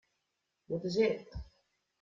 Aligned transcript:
What 0.65 0.83
is 0.85 0.97
it? 0.97 1.27